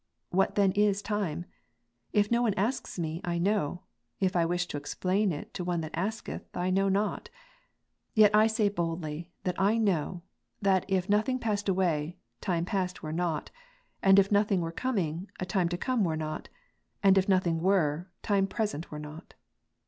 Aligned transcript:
What 0.31 0.55
then 0.55 0.71
is 0.71 1.03
time? 1.03 1.45
If 2.11 2.31
no 2.31 2.41
one 2.41 2.55
asks 2.55 2.97
me, 2.97 3.21
I 3.23 3.37
know: 3.37 3.83
if 4.19 4.35
I 4.35 4.47
wish 4.47 4.65
to 4.69 4.77
explain 4.77 5.31
it 5.31 5.53
to 5.53 5.63
one 5.63 5.81
that 5.81 5.93
asketh, 5.95 6.41
I 6.57 6.71
know 6.71 6.89
not: 6.89 7.29
yet 8.15 8.33
I 8.35 8.47
say 8.47 8.67
boldly, 8.67 9.29
that 9.43 9.61
I 9.61 9.77
know, 9.77 10.23
that 10.59 10.85
if 10.87 11.07
nothing 11.07 11.37
passed 11.37 11.69
away, 11.69 12.17
time 12.41 12.65
past 12.65 13.03
were 13.03 13.13
not; 13.13 13.51
and 14.01 14.17
if 14.17 14.31
nothing 14.31 14.59
were 14.59 14.71
coming, 14.71 15.29
a 15.39 15.45
time 15.45 15.69
to 15.69 15.77
come 15.77 16.03
were 16.03 16.17
not; 16.17 16.49
and 17.03 17.15
if 17.15 17.29
nothing 17.29 17.59
were, 17.61 18.09
time 18.23 18.47
present 18.47 18.89
were 18.89 18.97
not. 18.97 19.35